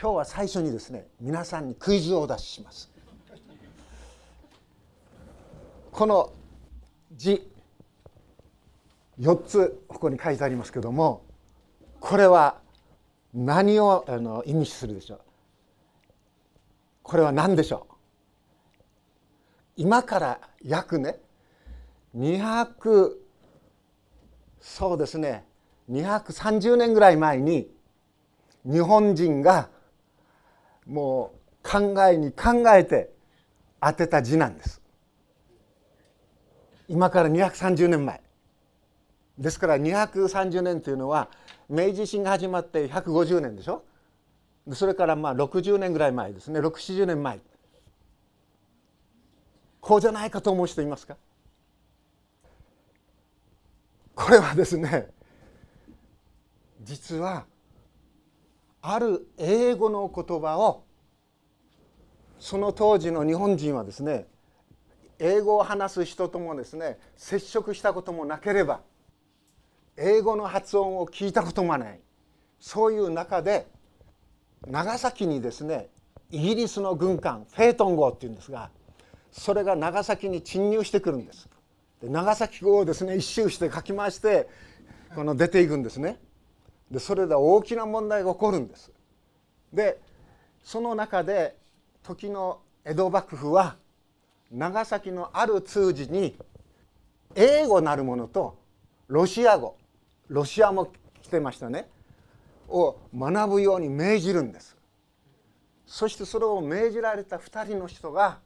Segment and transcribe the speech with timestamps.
[0.00, 2.90] 今日は最初にですね皆さんにクイズをお出しします。
[5.92, 6.32] この
[7.12, 7.46] 字
[9.20, 11.26] 4つここに書いてありますけども
[12.00, 12.56] これは
[13.34, 15.20] 何をあの意味するでしょう？
[17.02, 17.94] これは何でしょう？
[19.76, 21.18] 今から約ね
[22.16, 23.10] 200
[24.62, 25.44] そうですね
[25.90, 27.70] 230年ぐらい前に
[28.64, 29.68] 日本人が
[30.86, 31.32] も
[31.64, 33.10] う考えに考えて
[33.80, 34.80] 当てた字なんです。
[36.88, 38.20] 今から230年前。
[39.38, 41.28] ですから230年というのは
[41.68, 43.84] 明治維新が始まって150年でしょ？
[44.72, 46.60] それからまあ60年ぐらい前ですね。
[46.60, 47.40] 670年前。
[49.80, 51.16] こうじゃないかと思う人いますか？
[54.14, 55.08] これはですね
[56.82, 57.46] 実は
[58.82, 60.84] ある英語の言葉を
[62.38, 64.26] その当時の日本人はですね
[65.18, 68.80] 英語を話す人ともですね接触したこともなければ
[69.96, 72.00] 英語の発音を聞いたこともない。
[72.58, 73.66] そういう中で
[74.66, 75.88] 長崎にですね
[76.30, 78.70] イギリスの軍艦フェートン号っていうんですが
[79.30, 81.48] それが長崎に侵入してくるんです。
[82.00, 84.48] で長崎号をですね一周してかき回して
[85.14, 86.18] この出ていくんですね。
[86.90, 88.90] でそれで大きな問題が起こるんです。
[89.72, 90.00] で
[90.62, 91.56] その中で
[92.02, 93.76] 時の江戸幕府は
[94.50, 96.36] 長崎のある通詞に
[97.34, 98.58] 英語なるものと
[99.06, 99.76] ロシア語
[100.28, 100.90] ロシアも
[101.22, 101.88] 来てましたね。
[102.68, 104.76] を学ぶように命じるんです。
[105.86, 108.38] そしてそれを命じられた2人の人が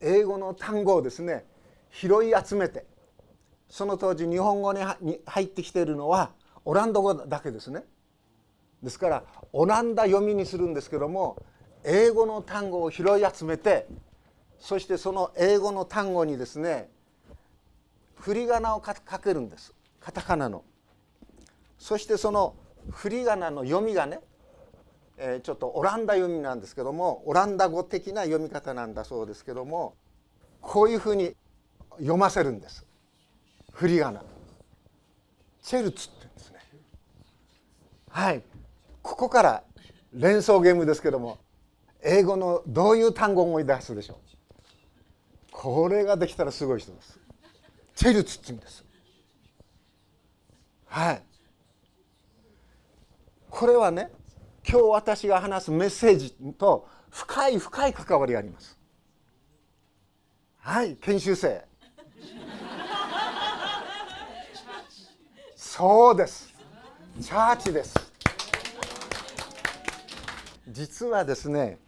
[0.00, 1.44] 英語の単語をですね
[1.90, 2.86] 拾い集めて
[3.68, 4.80] その当時日本語に
[5.26, 6.30] 入ってきているのは
[6.64, 7.84] オランダ語だけですね。
[8.82, 11.36] ですからオランダ読みにするんですけども
[11.84, 13.86] 英語の単語を拾い集めて
[14.58, 16.90] そしてその英語の単語にですね
[18.16, 19.74] 振り仮名をかけるんです。
[19.98, 20.64] カタカナの。
[21.78, 22.54] そしてその
[22.90, 24.20] 振り仮名の読みがね、
[25.16, 29.94] えー、ちょっとオランダ読みなんですけどもオランダ語的な読み方なんだそうですけども
[30.60, 31.34] こういうふうに
[31.98, 32.86] 読ませるんです。
[33.72, 34.22] 振り仮名。
[35.62, 36.49] チェルツって言うんです。
[38.10, 38.42] はい。
[39.02, 39.62] ここから
[40.12, 41.38] 連想ゲームですけども
[42.02, 44.16] 英語のどういう単語を思い出すでしょう？
[45.52, 47.18] これができたらすごい人です。
[47.94, 48.84] チェルツって言うんです
[50.86, 51.22] はい。
[53.48, 54.10] これはね
[54.68, 58.78] 今日私が話すメッセージと深い深い関わりがあります。
[60.58, 61.64] はい研修生。
[65.56, 66.49] そうです。
[67.18, 67.94] チャーチです。
[70.68, 71.78] 実はですね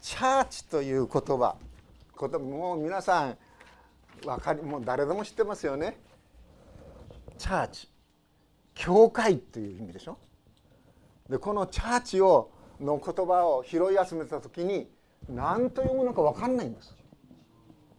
[0.00, 1.56] チャーチという言葉
[2.38, 3.38] もう皆さん
[4.24, 5.98] 分かりもう誰でも知ってますよね。
[7.38, 7.88] チャーチ
[8.74, 10.18] 教会っていう意味でしょ。
[11.28, 12.50] でこのチャーチを
[12.80, 14.88] の言葉を拾い集めた時に
[15.28, 16.94] 何と読むのか分かんないんです。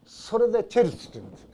[0.05, 1.49] それでチェルツって言うんですね。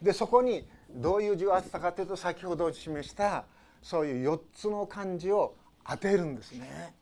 [0.00, 3.44] でそこにどういう字を当てたかというと先ほど示した
[3.88, 5.54] そういう4つの漢字を
[5.88, 6.92] 当てるんですね。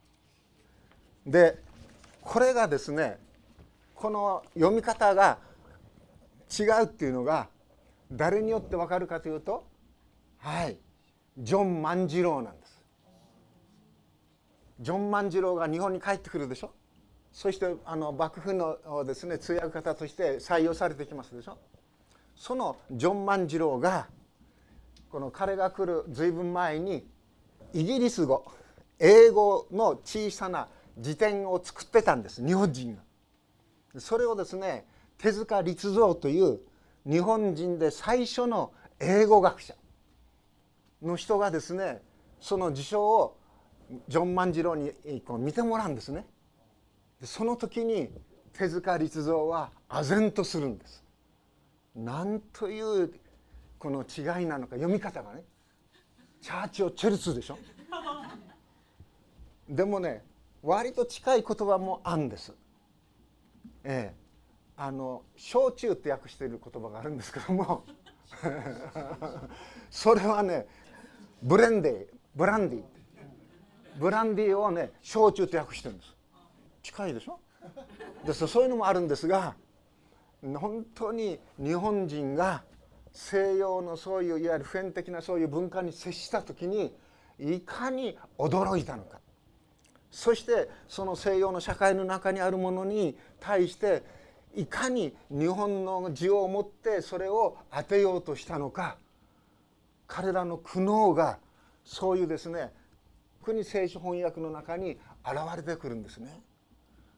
[1.26, 1.58] で
[2.22, 3.18] これがですね
[3.96, 5.38] この読み方が
[6.56, 7.48] 違うっていうのが
[8.12, 9.66] 誰によって分かるかというと
[10.38, 10.76] はい
[11.36, 12.84] ジョン万次郎なんです。
[14.78, 16.70] ジョン万次郎が日本に帰ってくるでしょ？
[17.32, 21.58] そしてあの幕府のですね通訳方として採用されてきますでしょ？
[22.36, 24.06] そのジョン万次郎が
[25.10, 27.06] この彼が来る随分前に
[27.72, 28.44] イギリス語
[28.98, 30.68] 英語の小さな
[30.98, 34.00] 辞典を作ってたんです日本人が。
[34.00, 34.86] それをですね
[35.18, 36.60] 手塚律蔵という
[37.08, 39.74] 日本人で最初の英語学者
[41.02, 42.02] の人がですね
[42.40, 43.38] その辞書を
[44.08, 44.92] ジョン万次郎に
[45.24, 46.26] こう見てもらうんですね。
[47.22, 48.10] その時に
[48.52, 51.04] 手塚律蔵は唖然とするんです。
[51.94, 53.12] なんという
[53.78, 55.42] この違いなのか読み方がね
[56.40, 57.58] チャーチをチェルツでしょ？
[59.68, 60.24] でもね
[60.62, 62.52] 割と近い言葉もあるんです。
[63.84, 64.16] ええ、
[64.76, 67.84] あの焼酎って訳している言葉があるんですけども。
[69.90, 70.66] それはね
[71.42, 72.84] ブレンデーブランディ
[73.98, 76.14] ブランディをね焼酎って訳してるんです。
[76.82, 77.38] 近いでしょ？
[78.24, 78.46] です。
[78.48, 79.54] そういうのもあるんですが
[80.42, 82.62] 本当に日本人が
[83.16, 86.94] 西洋のそういういわゆる普遍的なそういう文化に接した時に
[87.40, 89.20] いかに驚いたのか
[90.10, 94.02] そしてその西洋の社会の中にあるものに対して
[94.54, 98.98] いかに日本の字を持ってそれを当てようとしたのか
[100.06, 101.38] 彼らの苦悩が
[101.84, 102.70] そういうですね
[103.42, 106.40] 国聖書翻訳の中に現れてくるんですね。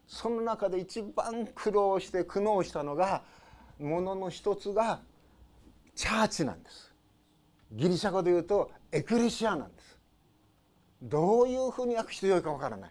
[0.06, 3.22] その中で一番苦労して苦悩したのが
[3.78, 5.00] ものの一つが
[5.98, 6.94] チャーチなんです。
[7.72, 9.98] ギリシャ語で言うとエクレシアなんです。
[11.02, 12.90] どういうふうに訳してよいかわからない。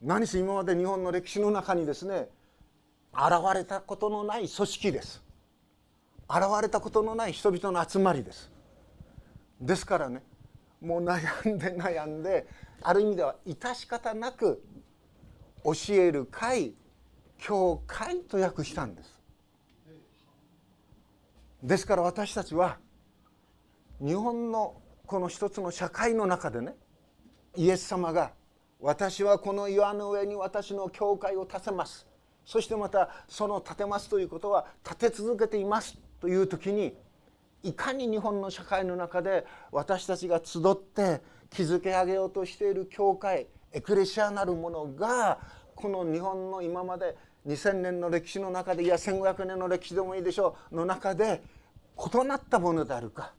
[0.00, 2.30] 何せ今まで日本の歴史の中にですね
[3.12, 5.22] 現れたことのない組織です。
[6.26, 8.50] 現れたことのない人々の集まりです。
[9.60, 10.22] ですからね
[10.80, 12.46] もう悩んで悩んで
[12.80, 14.64] ある意味では致し方なく
[15.62, 16.72] 教える会
[17.36, 19.13] 教会と訳したんです。
[21.64, 22.76] ですから私たちは
[23.98, 26.74] 日本のこの一つの社会の中でね
[27.56, 28.32] イエス様が
[28.80, 32.06] 私はこの岩の上に私の教会を建てます。
[32.44, 36.92] そしてまたその建てますということは建て続けていますという時に
[37.62, 45.38] いかに日本の社会の中で私たちが集って築け上げようとしている教会エクレシアなるものが
[45.74, 51.42] この日本の今まで2,000年の歴史の中でいや1,500年の歴史でもいいでしょうの中で
[51.96, 53.32] 異なったものであるか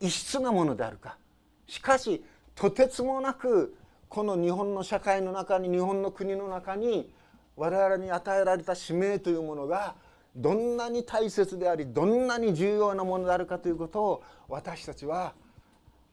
[0.00, 1.18] 異質なものであるか
[1.66, 3.76] しかしとてつもなく
[4.08, 7.12] この日本の社会の中に日本の国の中に
[7.56, 9.96] 我々に与えられた使命というものが
[10.34, 15.34] どんなに大切でありどんなに重要なものであるかということを私たちは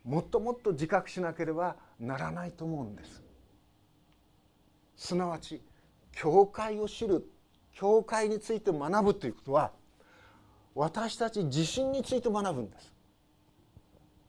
[0.03, 3.23] もっともっと自覚しなければならないと思うんです。
[4.95, 5.61] すなわち
[6.11, 7.27] 教会を知る
[7.73, 9.71] 教会について学ぶということは
[10.75, 12.93] 私たち自身について学ぶんです。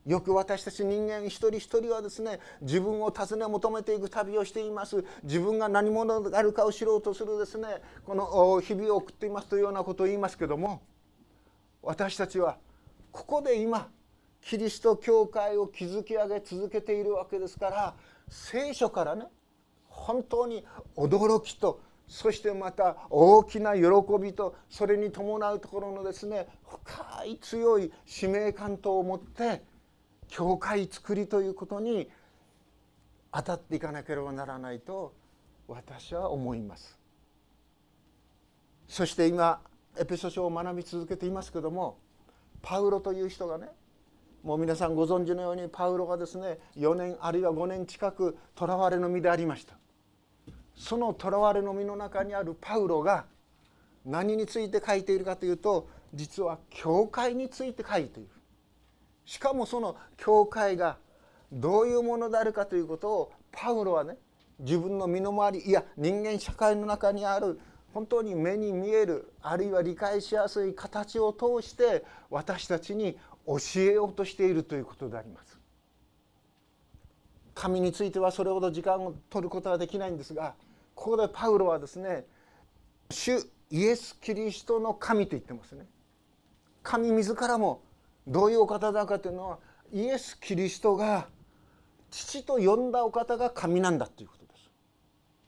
[0.07, 5.05] よく私たち人間一人一人はですね自分を尋ね求めていく旅をしています。
[5.25, 7.67] 自分が何者であるかを知ろうとするですね
[8.05, 10.83] この日々を送っていますというようなことを言いますけども
[11.83, 12.59] 私たちは
[13.11, 13.89] ここで今
[14.41, 17.95] キリスト教会を築き上げ続けているわけですから
[18.29, 19.25] 聖書からね
[19.89, 20.65] 本当に
[20.97, 23.83] 驚きとそしてまた大きな喜
[24.21, 29.63] びとそれに伴うところのですね深い強い使命感とを持って
[30.29, 32.09] 教会作りということに
[33.33, 35.15] 当たっていかなければならないと
[35.69, 36.99] 私は思います。
[38.89, 39.61] そして今
[39.99, 41.99] エペソ書を学び続けていますけども
[42.63, 43.69] パウロという人がね
[44.45, 49.77] もう皆さんご存知のようにパウロがですね4年あるいは5年近く囚われの身でありました。
[50.77, 53.25] その囚われの身の中にあるパウロが
[54.05, 58.29] 何について書いているかというと実は教会について書いている
[59.25, 60.99] しかもその教会が
[61.53, 64.17] どういうものであるかということをパウロはね
[64.61, 67.61] 自分の身の回りいや人間社会の中にある
[67.93, 75.59] 本当に目に見えるあるいは理解しやすい形を通して私たちに教えようとしているということであります。
[77.55, 80.55] 神についてはそれほど時間を取ることはできないんですが
[80.97, 82.25] ここでパウロはですね
[83.11, 83.39] 主
[83.71, 85.87] イエス・キリストの神と言ってますね。
[86.83, 87.83] 神自らも
[88.27, 89.59] どういうお方だかというのは
[89.93, 91.29] イエス・キリストが
[92.11, 94.71] 父と呼んだお方が神なんだということです。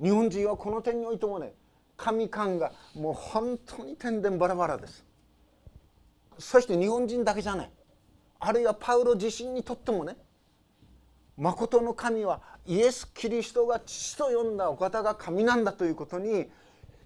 [0.03, 1.55] 日本人はこの点においてもね
[1.97, 5.05] 神感がもう本当に天然バラバラです。
[6.39, 7.71] そして日本人だけじゃない。
[8.41, 10.17] あるいはパウロ自身にとってもね
[11.39, 16.51] 誠の神はイエス・キリストが父と呼んだお方が神なんだということに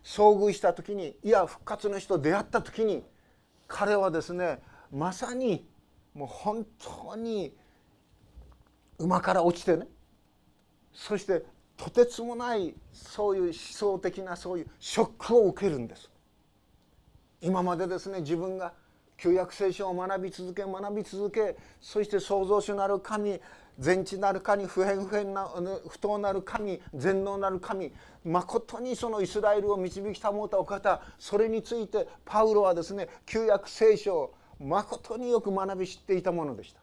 [0.03, 3.05] 遭遇した時にいや復活の人出会った時に
[3.69, 4.61] 彼はですね
[4.91, 5.69] まさに
[6.15, 7.55] もう本当に
[8.99, 9.87] 馬から落ちてね
[10.93, 11.45] そして
[11.77, 16.11] とてつもないそういう思想的なそういうショックを受けるんです。
[17.41, 18.73] 今までですね自分が
[19.23, 23.38] 旧約聖書を学び続け学び続けそして創造主なる神
[23.79, 25.49] 全知なる神不変不変な
[25.88, 27.93] 不当なる神全能なる神
[28.25, 36.81] まことにそのイスラエルを導き保ったお方それについてパウロはですね旧約聖書をまことによく学び知っていたものでした。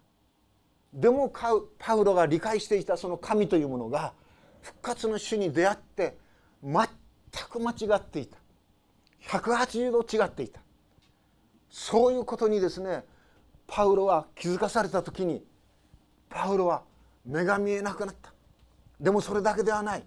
[0.93, 1.29] でも
[1.77, 4.13] パウロが理解していたその神というものが
[4.61, 6.17] 復活の主に出会って
[6.63, 6.87] 全
[7.49, 8.37] く間違っていた。
[9.27, 10.61] 180度違っていた。
[11.69, 13.05] そういうことにですね
[13.67, 15.43] パウロは気づかされた時に
[16.29, 16.83] パウロは
[17.25, 18.33] 目が見えなくなった。
[18.99, 20.03] でもそれだけではない。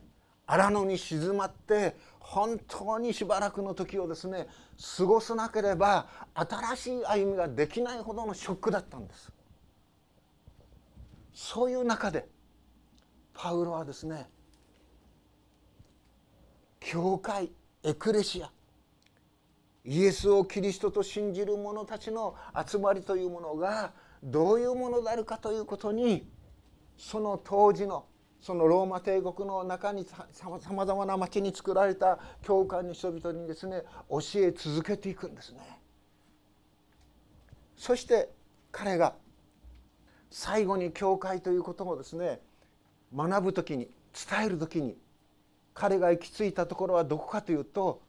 [0.47, 4.49] 荒野に静まって本当にしばらくの時をですね
[4.97, 9.33] 過ごさなければ新しい歩みができないほどのショックだったんです。
[11.33, 12.29] そういう中で
[13.33, 14.29] パウロはですね
[16.81, 17.53] 教会
[17.83, 18.51] エクレシア
[19.85, 22.37] イエスをキリストと信じる者たちの
[22.67, 26.27] 集まりというものがどういうものであるかということに
[26.97, 28.07] その当時の
[28.41, 35.61] そのローマ帝国の中にさまざまな町に作られた教会の人々にですね教え続けていくんですね。
[37.77, 38.31] そして
[38.73, 39.15] 彼が
[40.31, 42.41] 最後に教会ということをですね
[43.15, 44.97] 学ぶ時に伝える時に
[45.75, 48.03] 彼が行き着いたところはどこかというと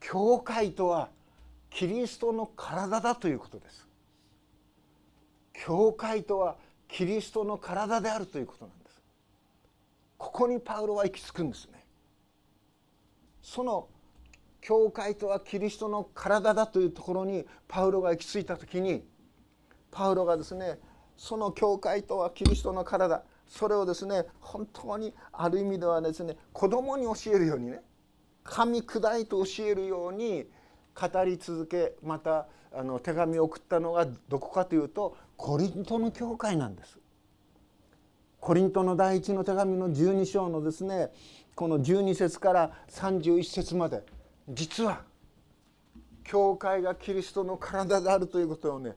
[0.00, 1.08] 教会とは
[1.70, 3.86] キリストの体だということです。
[5.52, 6.56] 教会とは
[6.88, 9.02] キリストの体であるということなんです。
[10.16, 11.84] ここにパウロは行き着くんですね。
[13.42, 13.88] その
[14.60, 19.04] 教会とはキリストの体だというところにパウロが行き着いた時に
[19.90, 20.78] パウロがですね
[21.16, 27.80] その教会とはキリストの体それをですね本当にある意味ではですね子供に教えるようにね
[28.48, 30.46] 噛み砕いて教えるように
[30.94, 36.98] 語り続けまたあの手紙を送ったのがどこかというとコリントの教会なんです。
[38.40, 41.10] コリントの第一の手紙の12章のですね
[41.54, 44.02] この12節から31節まで
[44.48, 45.02] 実は
[46.24, 48.94] 教会がキリストの体であるということをね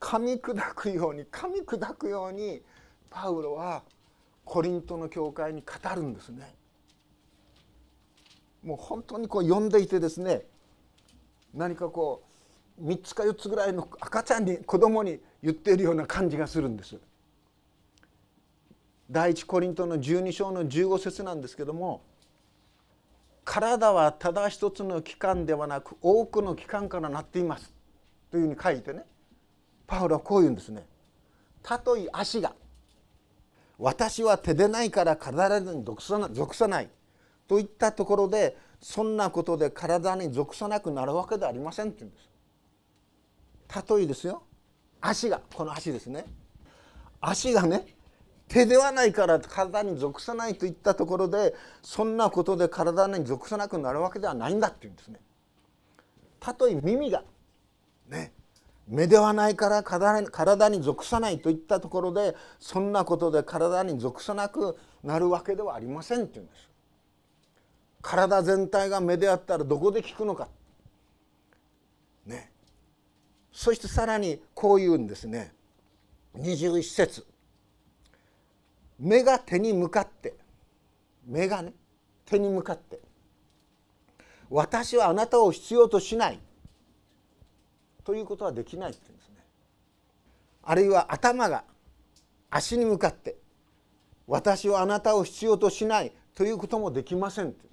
[0.00, 2.62] 噛み砕くように噛み砕くように
[3.08, 3.82] パウロは
[4.44, 6.54] コリントの教会に語るんですね。
[8.62, 10.42] もう本当にこう読んでいてですね
[11.54, 12.22] 何かこ
[12.78, 16.98] う3つか4つぐらいの赤ちゃんに子供に言っているような感じがするんです。
[19.10, 22.00] 第一コリントの12章の15節なんですけども
[23.44, 27.74] 体はただ一つの器官ではなく多くの器官からなっています
[28.30, 29.02] というふうに書いてね
[29.88, 30.86] パウロはこう言うんですね。
[31.62, 32.54] たとえ足が
[33.78, 36.88] 私は手でないから体に属さない
[37.50, 42.30] といったところでそんなことで体に属さなくなるわけではありませんって言うんです。
[43.88, 44.44] 例えですよ
[45.00, 46.26] 足がこの足ですね
[47.20, 47.88] 足がね
[48.46, 51.52] 手ではないから体に属さないといったところで
[51.82, 55.18] そんなことで体に属さなくなるわけではないんだって言うんですね。
[56.38, 57.24] たとえ耳が
[58.08, 58.32] ね
[58.86, 66.69] 目ではないから体に属さないといったところでそんなことで体に属さなくなるわけではありませんって言うんです。
[68.02, 70.48] 体全体が目であったらどこで聞くのか。
[72.26, 72.50] ね。
[73.52, 75.52] そしてさらにこう言うんですね。
[76.36, 77.26] 21節
[78.98, 80.34] 目が手に向かって
[81.26, 81.72] 目がね
[82.24, 83.00] 手に向かって
[84.48, 86.38] 私はあなたを必要としない
[88.04, 89.36] ということはできないって言うんですね。
[90.62, 91.64] あるいは頭が
[92.50, 93.36] 足に向かって
[94.26, 97.69] 私はあなたを必要としないということもできませんって。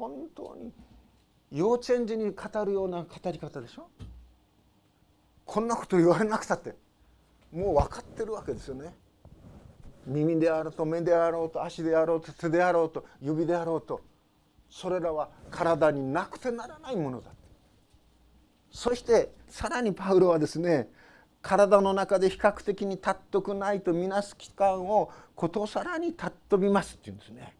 [0.00, 0.72] 本当に
[1.52, 3.88] 幼稚園児に語るような語り方でしょ？
[5.44, 6.74] こんなこと言われなくたって
[7.52, 8.94] もう分かってるわけですよね。
[10.06, 14.00] 耳であろうと目であろうと足であろうと手であろうと指であろうと
[14.70, 17.30] それらは体になくてならないものだ
[18.70, 20.88] そしてさらにパウロはですね
[21.42, 27.54] 体の中で比較的に尊くないとみなす期間をことさらに尊びますっていうんですね。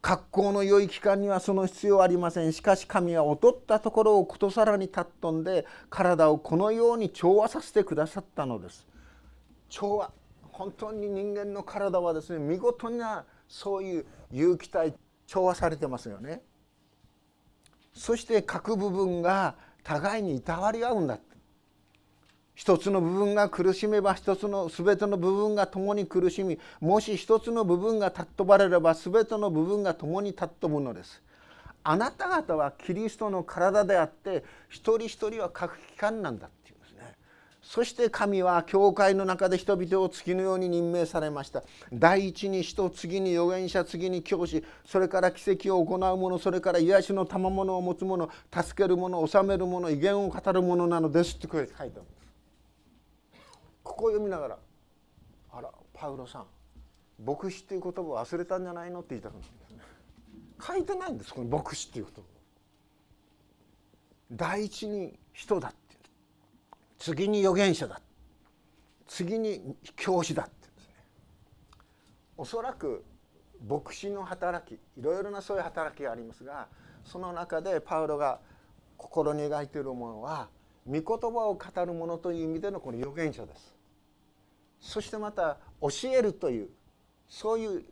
[0.00, 8.86] 格好の良い期間にはその必要ありませんしかし神は劣ったところをことさらに尊んで体をこのように調和させてくださったのです。
[9.68, 10.12] 調和
[10.52, 14.94] 本当に人間の体はですね見事なそういう有機体
[15.26, 16.42] 調和されてますよね。
[17.92, 21.18] そして各部分が互いにいたわり合うんだ
[22.58, 31.22] 一つの部分が苦しめば一つの全ての部分が共に苦しみもし一つの部分が尊ばれれば全ての部分が共に尊ぶのです。
[31.84, 37.14] あなた方はキリストの体であって一人一人は各機関なんだっていうんですね。
[37.62, 41.62] そして神は教会の中で人々を月のように任命されました。
[41.92, 51.90] 第一に使徒次に預言者次に教師それから奇跡を行う者それから癒しの賜物を持つ者助ける者治める者威厳を語る者なのですって書いてある。
[51.90, 52.27] んです
[53.98, 54.58] ここを読みながら
[55.50, 56.46] あらパウロさん
[57.26, 59.78] 牧師っていう言葉を忘れたんじゃないのって言いたくなるんですね。
[60.64, 62.20] 書いてないんですこの牧師っていう言葉。
[64.30, 65.96] 第一に人だって
[67.00, 68.00] 次に預言者だ
[69.08, 70.94] 次に教師だって言うんですね。
[72.36, 73.04] おそらく
[73.68, 76.68] 牧師の働きいろいろなそういう働きがありますが
[77.02, 78.38] その中でパウロが
[78.96, 80.50] 心に描いているものは
[80.86, 83.77] 御言葉を語るものという意味でのこの預言者です。
[84.80, 86.68] そしてまた教えるという
[87.28, 87.84] そういう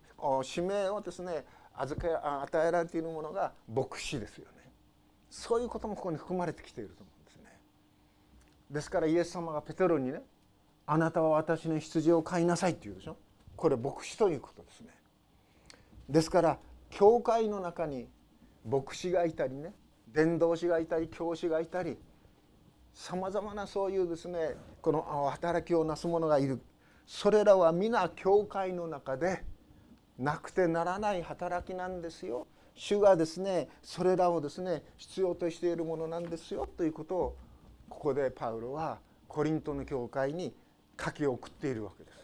[0.42, 1.44] 使命をですね
[1.76, 4.70] 預け与えられているものが牧師ですよね。
[5.30, 7.58] そういうこともここに含まれてきていると思うんですね。
[8.70, 10.22] ですからイエス様がペテロにね
[10.86, 13.16] あなたは私の羊を飼いなさいって言うでしょ。
[13.56, 14.88] これ牧師ということですね。
[16.08, 16.58] ですから
[16.90, 18.08] 教会の中に
[18.64, 19.74] 牧師がいたりね
[20.08, 21.98] 伝道師がいたり教師がいたり
[22.94, 26.60] さまざまなそういうですねこの働きをなす者がいる。
[27.06, 29.44] それらは皆教会の中で
[30.18, 32.46] なくてならない働きなんですよ。
[32.74, 36.68] 主がですねそれらをですね必要としているものなんですよ。
[36.76, 37.36] ということを
[37.88, 38.98] ここでパウロは
[39.28, 40.54] コリントの教会に
[41.02, 42.16] 書き送っているわけです。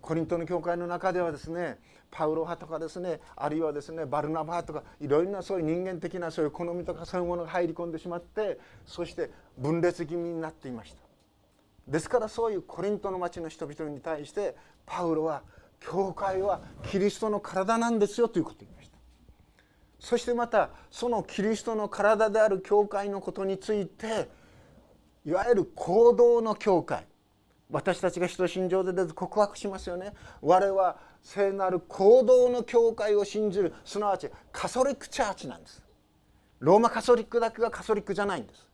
[0.00, 1.78] コリントの教会の中ではですね
[2.12, 11.05] パウロ派とかですねあるいはですねバルナバ派とかいろいろなそういう人間的なそういう好みとかそういうものが入り込んでしまってそして分裂気味になっていました。
[11.86, 15.42] ですからそういうコリントの町の人々に対してパウロは
[15.80, 18.96] 教会はキリストの体なんですよということを言いました。
[20.00, 24.28] そしてまたそのキリストの体である教会のことについて
[25.24, 27.06] いわゆる行動の教会。
[27.70, 30.12] 私たちが人信条で告白しますよね。
[30.40, 35.82] 我は聖なる行動の教会を信じるすなわちカソリックチャーチなんです。
[36.60, 38.65] ローマカソリックだけがカソリックじゃないんです。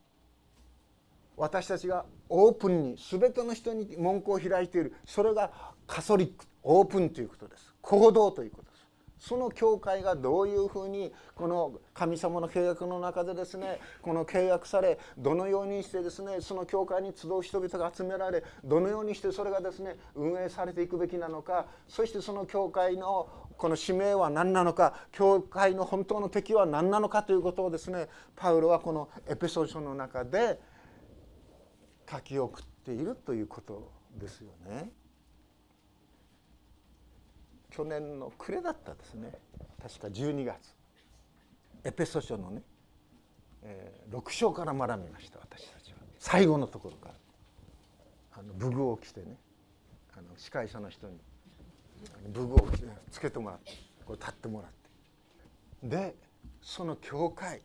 [1.42, 4.94] 私たちがオープンに全ての人に門戸を開いている。
[5.04, 5.50] それが
[5.88, 7.74] カソリックオープンということです。
[7.80, 8.86] 行動ということです。
[9.18, 21.66] その教会がどういうふうにこの神様の契約の中でですねこの契約されどのようにしてですねその教会に集う人々が集められどのようにしてそれがですね運営されていくべきなのか。
[21.88, 24.94] そしてその教会のこの使命は何なのか。
[25.10, 28.06] 教会の本当の敵は何なのかということをですね
[28.36, 30.60] パウロはこのエペソー書の中で
[32.10, 34.90] 書き送っているということですよね。
[37.70, 39.32] 去年の暮れだったですね。
[39.80, 40.74] 確か12月。
[41.84, 42.62] エペソ書のね、
[43.62, 45.98] えー、6章から学びました私たちは。
[46.18, 47.14] 最後のところから。
[48.34, 49.36] あの武具を着てね
[50.16, 51.18] あの司会者の人に
[52.28, 53.72] 武具を着てつけてもらって
[54.06, 54.70] こう立ってもらっ
[55.82, 55.88] て。
[55.88, 56.14] で
[56.60, 57.60] その教会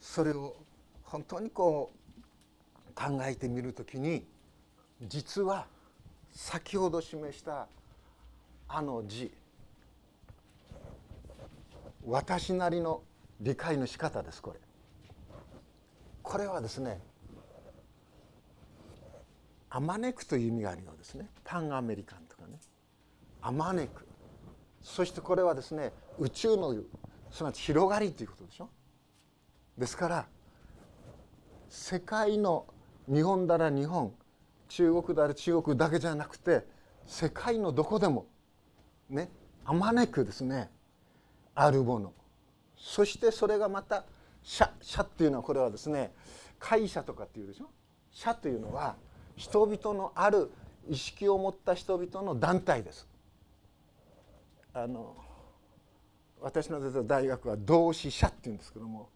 [0.00, 0.56] それを
[1.04, 2.01] 本当にこう
[2.94, 4.26] 考えてみるときに
[5.02, 5.66] 実は
[6.30, 7.66] 先ほど示した
[8.68, 9.32] あの字
[12.06, 13.02] 私なりの
[13.40, 14.60] 理解の仕方ですこれ。
[16.22, 17.00] これはですね
[19.68, 21.28] あまねくという意味があるようですね。
[21.44, 22.58] パンアメリカンとかね。
[23.40, 24.06] あまねく
[24.82, 26.74] そしてこれはですね宇宙の
[27.30, 28.68] すなわち広がりということでしょ。
[29.78, 30.26] ですから
[31.68, 32.66] 世界の
[33.08, 34.12] 日本なら日本
[34.68, 36.66] 中国なら中国だけじゃなくて
[37.06, 38.26] 世界のどこでも
[39.10, 39.28] ね
[39.64, 40.70] あまねくですね
[41.54, 42.12] あるもの
[42.76, 44.04] そしてそれがまた
[44.42, 46.12] 社社っていうのはこれはですね
[46.58, 47.68] 会社とかっていうでしょ？
[48.10, 48.96] 社というのは
[49.36, 50.50] 人々のある
[50.88, 53.08] 意識を持った人々の団体です。
[54.74, 55.16] あの
[56.40, 59.10] 私の出た大学は同志社っていうんですけども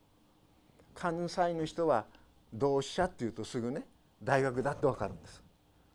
[0.94, 2.04] 関西の人は
[2.52, 3.86] 同志社っていうとすぐね
[4.22, 5.42] 大学だって分かるんです。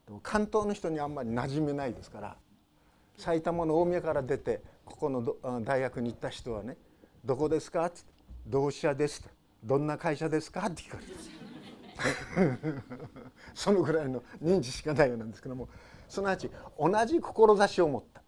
[0.06, 2.36] でも関東の人にあんまり馴染めないですから
[3.18, 6.78] 埼玉の大宮から出てここの大学に行った人はね
[7.24, 8.02] 「どこですか?」って
[8.48, 9.28] 「同志社です」
[9.64, 12.82] どんな会社ですか?」って聞かれる
[13.54, 15.70] そのぐらいの認知しかないようなんですけども
[16.10, 18.22] すなわち同じ志を持った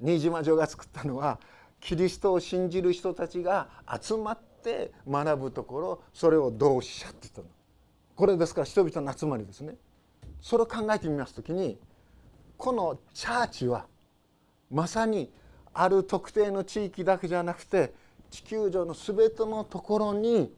[0.00, 1.40] 新島城が作ったのは
[1.80, 3.68] キリストを信じる人たちが
[4.00, 7.48] 集まって学ぶところそれを同志社って言ったの。
[8.16, 9.76] これですから人々の集まりですね。
[10.40, 11.78] それを考えてみます時に
[12.56, 13.86] このチャーチは
[14.70, 15.32] まさに
[15.72, 17.94] ある特定の地域だけじゃなくて
[18.30, 20.54] 地球上の全てのところに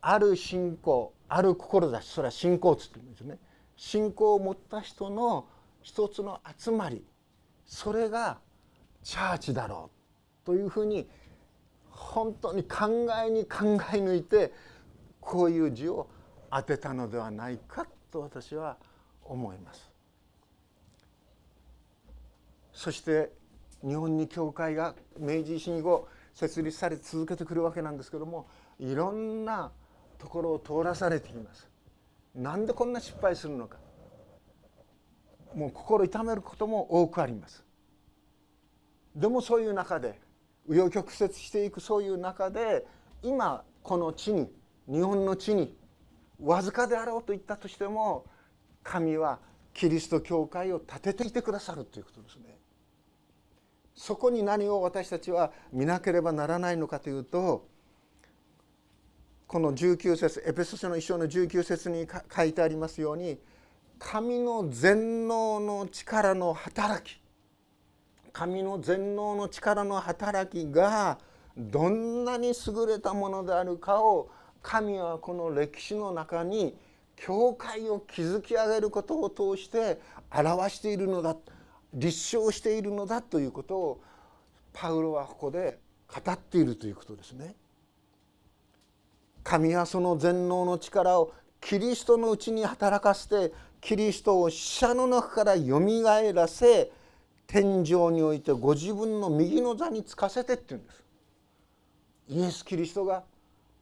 [0.00, 3.38] ある信仰ある志それは信仰つって言うんですね
[3.76, 5.46] 信仰を持った人の
[5.82, 7.04] 一つの集まり
[7.64, 8.38] それが
[9.02, 9.90] チャーチだろ
[10.44, 11.08] うというふうに
[11.90, 14.52] 本当に考えに考え抜いて
[15.20, 16.08] こういう字を
[16.50, 18.76] 当てたのではないかと私は
[19.24, 19.90] 思います。
[22.72, 23.32] そして
[23.82, 29.72] 日本に教会が明治維新後設立され続けてくるわけなんですけどもいろんな
[30.18, 31.68] ところを通らされています。
[32.34, 33.78] なんでこんな失敗するのか
[35.54, 37.64] もう心痛めることも多くあります。
[39.16, 40.20] でもそういう中で
[40.68, 42.86] 紆余曲折していくそういう中で
[43.22, 44.52] 今この地に
[44.86, 45.76] 日本の地に
[46.42, 48.24] わずかであろうと言ったとしても
[48.82, 49.38] 神は
[49.74, 52.58] キリスト教会を立てていてくださるということですね。
[53.94, 57.66] そこに何を私たちは見なければならないのかというと
[59.48, 63.38] この19節エペソ書の一章の19節に書いてありますように
[63.98, 67.20] 神の全能の力の働き
[68.32, 71.18] 神の全能の力の働きが
[71.56, 74.30] どんなに優れたものであるかを
[74.68, 76.76] 神はこの歴史の中に
[77.16, 79.98] 教会を築き上げることを通して
[80.30, 81.34] 表しているのだ
[81.94, 84.02] 立証しているのだということを
[84.74, 87.54] パウロはここで語っているということですね。
[89.42, 96.92] 神はその全能の力をキリストのうちに働かせてキリストを死者の中からよみがえらせ
[97.46, 101.04] 天井においてご自分の右の座につかせてって言うんです。
[102.28, 103.24] イエス・キリストが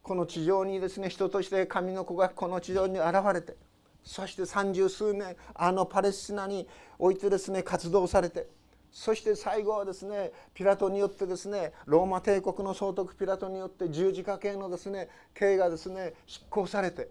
[0.07, 3.57] この地上にですね人として神の子がこの地上に現れて
[4.05, 6.65] そして三十数年あのパレスチナに
[6.97, 8.47] おいてですね活動されて
[8.89, 17.09] そして最後はですねピラトによってですねローマ帝国の総督ピラトによって十字架刑のですね刑がですね執行されて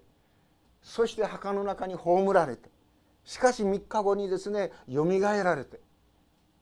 [0.83, 2.71] そして墓の中に葬られて
[3.25, 5.81] しかし3日後にですねよみがえられて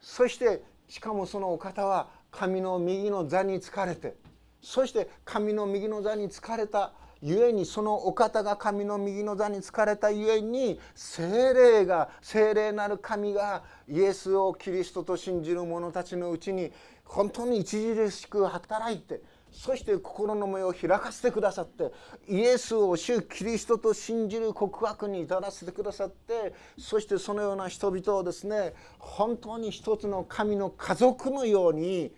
[0.01, 4.17] そしてしかもそのお方は神の右の座につかれて
[4.65, 16.73] そして神の右の座につかれたゆえにそのお方が神の右の座に疲れたゆえに精霊が精霊なる神がイエスをキリストと信じる者たちのうちに
[17.05, 19.21] 本当に著しく働いて
[19.53, 21.93] そして心の目を開かせてくださって
[22.27, 32.13] イエスを主キリストと信じる告白に至らせてくださってそしてそのような人々をですね本当に一つの神の家族のように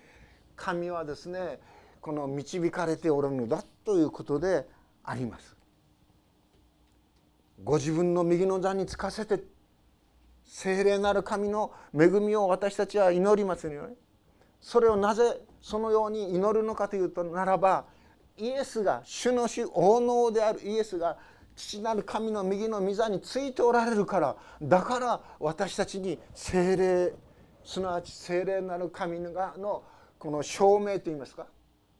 [0.56, 1.60] 神はですね
[2.06, 4.64] この導かれておるのだということで
[5.02, 5.56] あります。
[7.64, 9.42] ご自分の右の座につかせて
[10.44, 13.94] 聖霊なる神の恵みを私たちは祈りますよね。
[14.60, 17.86] それをなぜそのように祈るのかというとならば
[18.38, 20.60] イエスが主の主王能である。
[20.62, 21.18] イエスが
[21.56, 24.36] 父なる神の右の御座についておられるから。
[24.62, 27.14] だから私たちに聖霊
[27.64, 29.82] すなわち聖霊なる神がの
[30.20, 31.48] この証明といいますか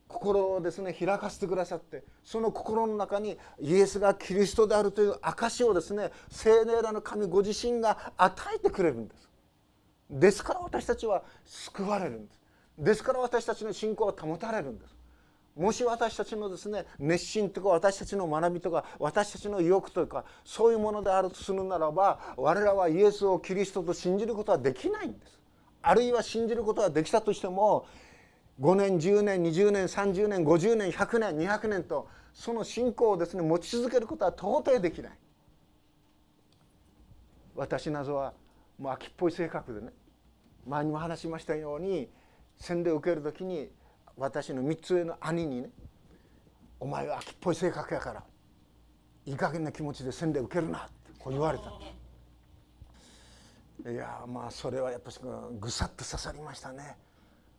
[0.09, 9.29] 心をですね開かせてくださってその心の中にイエスがキリストであるという証をですね聖霊らの神ご自身が与えてくれるんです。
[10.09, 12.41] ですから私たちは救われるんです。
[12.79, 14.95] ですから私たちの信仰は保たれるんです。
[15.57, 25.41] もし私たちのですね熱心とか私たちの学びとか私たちの意欲とかそういうものであるとするならば我らはイエスをキリストと信じることはできないんです。
[25.83, 27.87] あるいは信じることはできたとしても
[28.61, 35.13] 5年10年20年30年50年100年200年とその信仰をですね持ち続けることは到底できない
[37.55, 38.33] 私などは
[38.79, 39.93] もう秋っぽい性格でね
[40.67, 42.09] 前にも話しましたように
[42.59, 43.69] 洗礼を受ける時に
[44.17, 45.71] 私の3つ上の兄にね
[46.81, 48.25] 「お前は秋っぽい性格やから
[49.27, 51.71] いい加減な気持ちで洗礼受けるな」ってこう言われた
[53.91, 55.21] いやまあそれはやっぱし
[55.61, 56.97] ぐさっと刺さりましたね。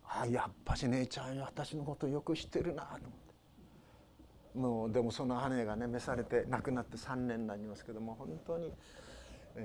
[0.09, 8.71] あやっぱし姉ちゃん私のことよく知ってるなと思ってもうでもその姉がね召されて亡くなって3年になりますけども本当に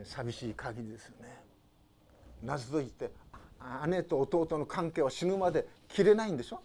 [0.04, 1.42] 寂しい限りですよね。
[2.42, 3.10] なぜと言って
[3.88, 6.60] 姉と弟の関係は死ぬまで切れないんでしょ？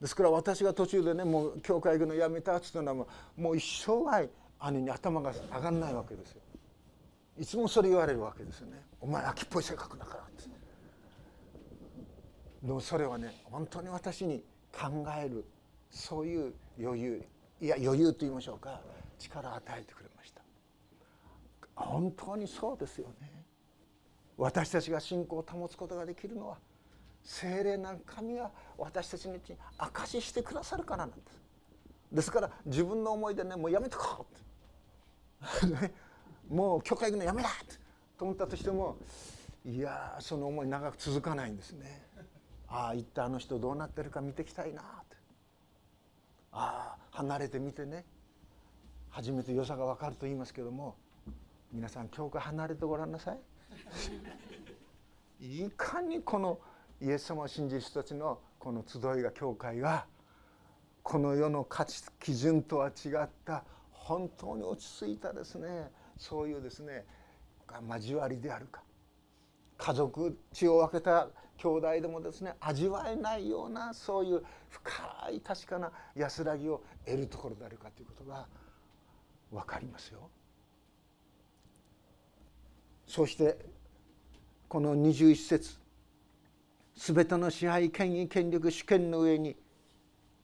[0.00, 6.40] ですから私が途中でねもう教会行くのやめたっつったのはもう一生涯兄に頭が上がんないわけですよ。
[7.38, 8.82] いつもそれ言われるわけですよね。
[9.00, 10.59] お前秋っぽい性格だからって。
[12.62, 15.44] でもそれはね本当に私に考える
[15.90, 17.22] そういう余裕
[17.60, 18.80] いや余裕と言いましょうか
[19.18, 20.42] 力を与えてくれました。
[21.74, 23.30] 本当にそうですよね。
[24.36, 26.56] 私たちが信仰を保つことができるのは
[27.22, 31.42] 精霊なる神が私たちのうちに証ししてくださるからなんです。
[32.12, 34.26] ですから自分の思いでねもうやめとこ
[35.40, 35.90] うって。
[36.48, 37.50] もう教会行くのやめだ
[38.18, 38.96] と思ったとしても
[39.64, 42.08] いやその思い長く続かないんですね。
[42.70, 45.16] ああ行ったあの人どうなってるか見てきたいなって。
[46.52, 48.04] ああ離れてみてね。
[49.10, 50.96] 初めて良さが分かると言いますけども。
[51.72, 53.38] 皆さん教会離れてごらんなさい。
[55.64, 56.58] いかにこの
[57.00, 60.06] イエス様を信じる人たちのこの集いが教会が
[61.02, 65.90] この世の価値基準とは違った本当に落ち着いたですね。
[66.18, 67.06] そういうですね
[67.88, 68.82] 交わりであるか。
[69.78, 71.28] 家族血を分けた
[71.60, 78.46] 兄弟でもですね味わえないようなそういう深い確かな安らぎを得るところであるかということが
[79.52, 80.30] 分かりますよ。
[83.06, 83.58] そして
[84.68, 85.78] この21節
[86.96, 89.56] 全ての支配権威権力主権の上に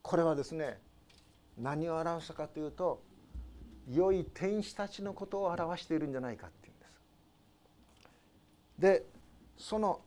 [0.03, 0.79] これはですね
[1.57, 3.03] 何を表すかというと
[3.89, 7.01] 良い天使たちのことを表しているんじゃないかっていうんです。
[8.79, 9.07] で
[9.57, 10.01] その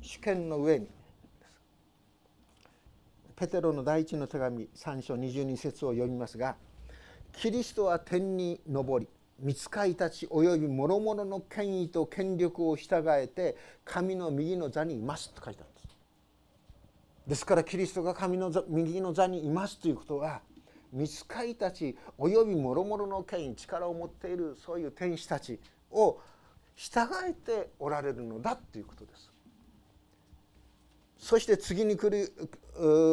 [0.00, 0.88] 主権の上に
[3.36, 6.56] ペテロの第一の手紙3章22節を読みますが
[7.32, 9.08] 「キリストは天に昇り
[9.44, 15.86] 御使いたちおよび諸々の権威と権力を従えて神の右の座にいます」と書いてあるんです。
[17.28, 20.40] ですからキリストが神の右の座にいますということは
[20.94, 26.20] 御使いたちおよび諸々の権威力を持っているそういう天使たちを
[26.76, 29.35] 従えておられるのだということです。
[31.18, 32.32] そして次に来る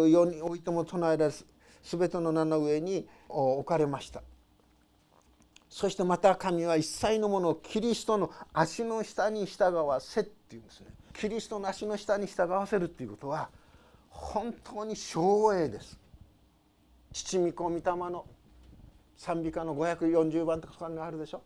[0.10, 1.34] ようにおいても唱えられ
[1.84, 4.22] 全ての名の上に置かれました。
[5.70, 10.88] そしてまた神は一切のものをキリストの足の下に従わせっていうんですね。
[11.13, 13.50] キリストの足の下に従わせるっていうことは
[14.10, 15.98] 本当に昭栄です。
[17.12, 18.26] 父御子御霊の
[19.18, 21.42] 賛美歌の540番とかがあるでしょ。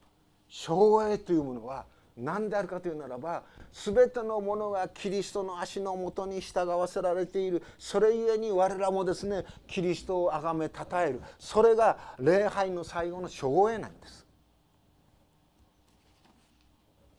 [0.50, 1.86] 昭栄というものは
[2.18, 7.62] 何であるかというならば全てのものがキリストの足のもとに従わせられている。
[7.78, 11.22] それゆえに我らもですねキリストを崇めたたえる。
[11.38, 14.26] それが礼拝の最後の昭栄なんです。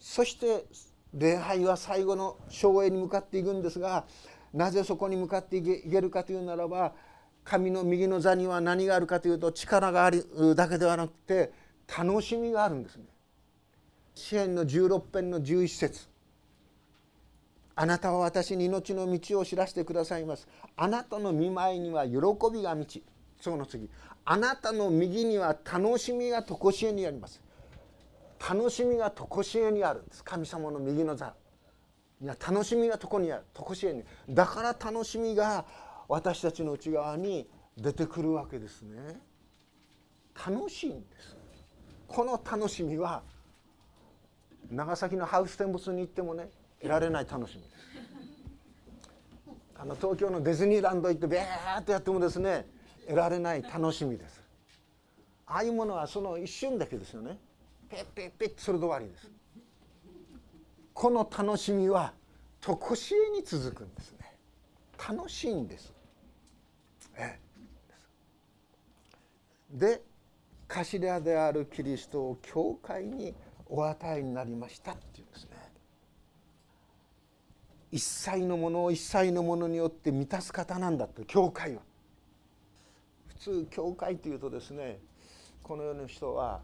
[0.00, 0.64] そして
[1.14, 4.04] 礼拝は最後の昭栄に向かっていくんですが
[4.52, 6.92] なぜそこに向かっていけるかというならば
[7.44, 11.52] 神の右の座には何があるかというと力があるだけではなくて
[11.96, 13.04] 楽しみがあるんですね。
[14.18, 16.08] 詩篇の16編の11節
[17.76, 20.48] あなたは私に命の道を知らせてくださいます。
[20.76, 22.16] あなたの見舞いには喜
[22.52, 23.04] びが満ち。
[23.40, 23.88] その次。
[24.24, 27.40] あなたの右には楽しみが常しえにあります。
[28.40, 30.24] 楽しみが常しえにあるんです。
[30.24, 31.32] 神様の右の座。
[32.20, 33.44] いや楽しみが常にある。
[33.54, 34.02] 常しえに。
[34.28, 35.64] だから楽しみが
[36.08, 39.20] 私たちの内側に出てくるわけですね。
[40.34, 41.36] 楽しいんです。
[42.08, 43.22] この楽しみは
[44.70, 46.48] 長崎のハウステンボスに行ってもね
[46.80, 47.74] 得られない楽しみです。
[49.80, 52.66] あの東京のディズニーランド行ってベーッとやってもですね
[53.06, 54.42] 得られない楽しみです。
[55.46, 57.38] ああいうものはその一瞬だけですよね。
[57.88, 59.30] ペッペッペッそれで終わりです。
[60.92, 62.12] この楽しみは
[62.60, 64.34] 常しえに続くんですね。
[65.08, 65.92] 楽しいんです。
[67.16, 67.38] え
[69.74, 70.02] え、で
[70.66, 73.34] 頭であるキリストを教会に
[73.68, 75.50] お与えになりましたっていうんですね。
[77.90, 81.82] 一切のものを一切のものによって満たす方なんだと教会は。
[83.28, 84.98] 普通教会というとですね
[85.62, 86.60] この世の人は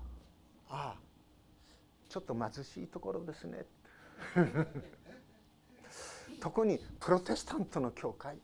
[0.68, 0.98] ああ
[2.08, 3.64] ちょっと貧しいところですね。
[6.40, 8.36] 特にプロテスタントの教会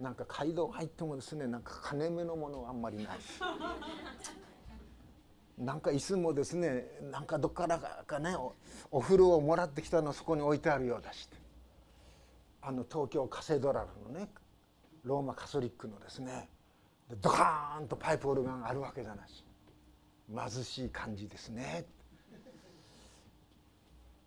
[0.00, 3.20] なんか街道入ってもですねなんか金目のものはあんまりない。
[3.20, 3.40] し
[5.58, 8.36] なんか椅子もですねなんかどっからかね
[8.90, 11.28] お風呂をもらってきたのそこに置いてあるようだし
[12.60, 14.28] あの東京カセドラルのね
[15.04, 16.48] ローマカソリックのですね。
[17.20, 19.44] ドカーンとパイプオルガンがあるわけじゃないし。
[20.34, 21.84] 貧しい感じですね。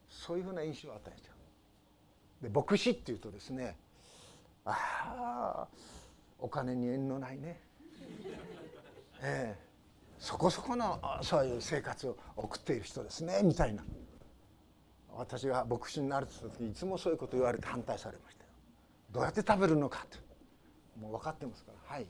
[0.07, 2.43] そういうふうな印象を与えちゃう。
[2.43, 3.75] で牧師っていうとですね
[4.63, 5.67] ああ
[6.37, 7.59] お金に縁のないね。
[9.23, 9.66] ええ。
[10.19, 13.83] そこそこのそういう生活を送っている人ですねみたいな。
[15.15, 18.49] 私が牧師になると時いつもそういうこと言われて反対されましたよ。
[19.11, 20.19] どうやって食べるのかと
[20.99, 22.07] もう分かってますからはい。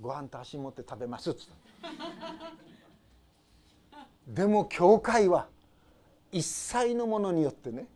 [0.00, 1.54] ご飯と足持って食べますっつった
[4.28, 5.46] でも教会は
[6.32, 7.86] 一切のものによってね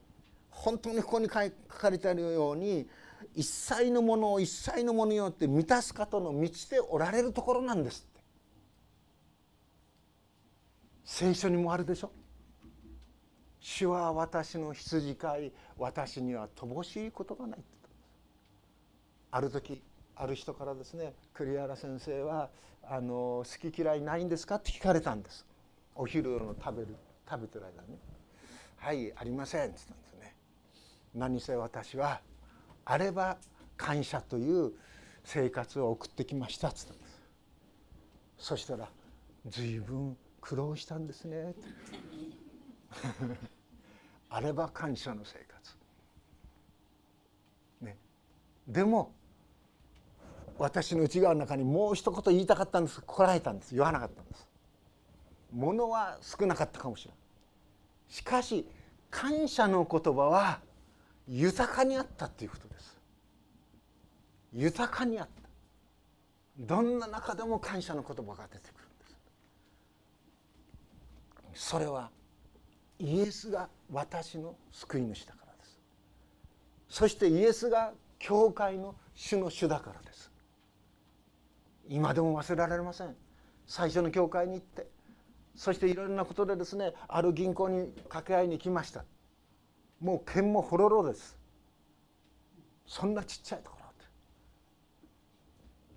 [0.50, 2.88] 本当にここに書かれてあるように
[3.34, 8.08] 一切のものを一切のものによって満たす方の満ちておられるところなんです。
[11.12, 12.12] 聖書にもあるでしょ？
[13.58, 17.58] 主は私の羊飼い私には乏しいことがない。
[19.32, 19.82] ある時
[20.14, 22.48] ある人からですね栗原先生は
[22.88, 24.54] あの好き嫌いないんですか？
[24.54, 25.44] って聞かれたんです。
[25.96, 26.94] お昼の食べる
[27.28, 27.98] 食べてる間に
[28.78, 30.36] 「はいありません」って言ったんですね。
[31.12, 32.20] 何せ私は
[32.84, 33.36] あれば
[33.76, 34.72] 感謝という
[35.24, 36.68] 生活を送ってきました。
[36.68, 37.20] っつったんです。
[38.38, 38.88] そしたら
[39.46, 41.54] 随分苦労したんですね。
[44.30, 45.76] あれば感謝の生活。
[47.80, 47.96] ね。
[48.66, 49.12] でも
[50.58, 53.02] 私の内側の中にもう一言言いたかったんです。
[53.06, 54.46] こらえたんです言わなかったんです。
[55.52, 57.20] ものは少なかったかもしれない
[58.08, 58.68] しかし
[59.10, 60.60] 感謝の言葉は
[61.26, 62.98] 豊かにあったということです。
[64.52, 65.48] 豊かにあった。
[66.58, 68.79] どんな中でも感謝の言葉が出てくる。
[71.54, 72.10] それは
[72.98, 75.80] イエスが私の救い主だからです。
[76.88, 80.30] そしてイエスが教会の主の主だからです。
[81.88, 83.16] 今でも忘れられません。
[83.66, 84.86] 最初の教会に行って
[85.54, 89.04] そしていろんなことでですねある銀行に掛け合いに行きました。
[90.00, 91.38] もう剣もほろろです。
[92.86, 93.86] そんなちっちゃいところ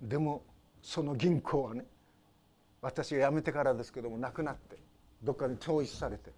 [0.08, 0.42] ででも
[0.82, 1.86] その銀行はね
[2.80, 4.76] 私が辞めてからですけどもなくなって
[5.24, 6.30] どっかに統一されて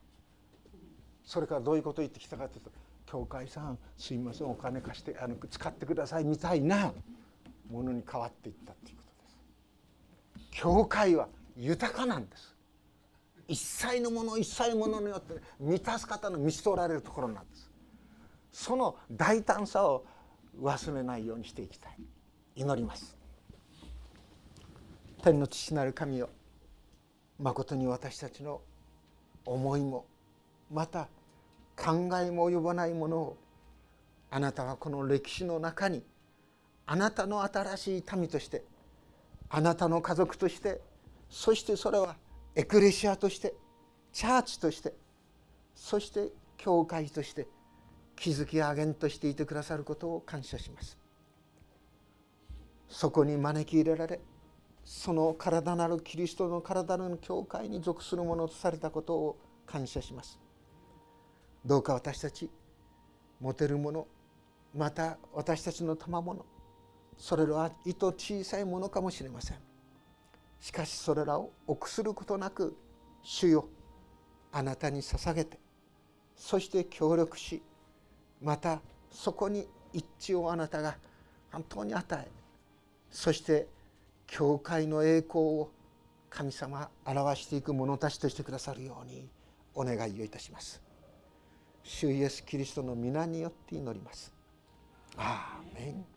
[1.24, 2.70] それからどういうことを言ってきたかというと
[3.04, 6.92] 「教会さんすいませんお金貸してあの使ってください」みたいな
[7.68, 10.60] ものに変わっていったということです。
[10.62, 12.54] 教会は豊かなんです。
[13.48, 17.70] 一切のもの一切のものによって満たす方の見取られるところなんです。
[18.52, 20.04] その大胆さを
[20.60, 21.98] 忘れないようにしていきたい。
[22.54, 23.16] 祈ります。
[25.22, 26.28] 天の父なる神よ
[27.38, 28.62] まことに私たちの
[29.46, 30.06] 思いも
[30.70, 31.08] また
[31.76, 33.36] 考えも及ばないものを
[34.30, 36.02] あなたはこの歴史の中に
[36.86, 38.64] あなたの新しい民として
[39.48, 40.80] あなたの家族として
[41.30, 42.16] そしてそれは
[42.54, 43.54] エクレシアとして
[44.12, 44.94] チャーチとして
[45.74, 47.46] そして教会として
[48.16, 50.98] 築き上げんとしていてくださることを感謝します。
[52.88, 54.20] そこに招き入れられ
[54.86, 60.38] その体なるキリストの体なる教会に属するものとされたことを感謝します。
[61.64, 62.48] どうか私たち
[63.40, 64.06] 持てるもの
[64.72, 66.46] また私たちの賜物
[67.18, 69.58] それらは意図小さいものかもしれません。
[70.60, 72.76] しかしそれらを臆することなく
[73.22, 73.68] 主よ
[74.52, 75.58] あなたに捧げて
[76.36, 77.60] そして協力し
[78.40, 80.96] またそこに一致をあなたが
[81.50, 82.30] 本当に与え
[83.10, 83.66] そして
[84.26, 85.70] 教会の栄光を
[86.30, 89.28] 神様表していく者たちとしてくださるように
[89.74, 90.82] お願いをいたします。
[91.82, 94.32] 主イエスキリストの皆によって祈ります。
[95.16, 96.15] アーメン。